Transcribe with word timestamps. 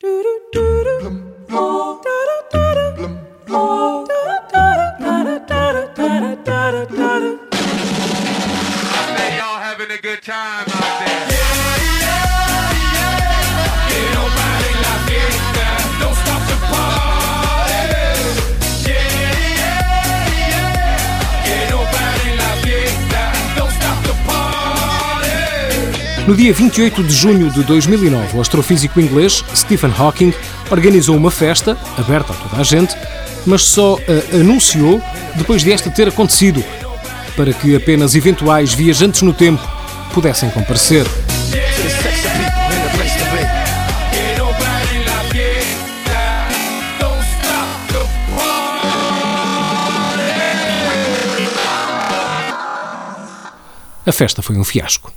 I 0.00 0.04
bet 9.16 9.38
y'all 9.38 9.58
having 9.58 9.90
a 9.90 9.98
good 10.00 10.22
time 10.22 10.66
out 10.68 11.04
there. 11.04 11.28
Yeah. 11.32 11.67
No 26.28 26.36
dia 26.36 26.52
28 26.52 27.04
de 27.04 27.10
junho 27.14 27.50
de 27.50 27.62
2009, 27.62 28.36
o 28.36 28.40
astrofísico 28.42 29.00
inglês 29.00 29.42
Stephen 29.56 29.90
Hawking 29.96 30.34
organizou 30.70 31.16
uma 31.16 31.30
festa, 31.30 31.74
aberta 31.96 32.34
a 32.34 32.36
toda 32.36 32.60
a 32.60 32.62
gente, 32.62 32.94
mas 33.46 33.62
só 33.62 33.96
a 33.96 34.36
anunciou 34.36 35.02
depois 35.36 35.62
de 35.62 35.72
esta 35.72 35.90
ter 35.90 36.06
acontecido, 36.06 36.62
para 37.34 37.54
que 37.54 37.74
apenas 37.74 38.14
eventuais 38.14 38.74
viajantes 38.74 39.22
no 39.22 39.32
tempo 39.32 39.66
pudessem 40.12 40.50
comparecer. 40.50 41.06
A 54.04 54.12
festa 54.12 54.42
foi 54.42 54.58
um 54.58 54.64
fiasco. 54.64 55.10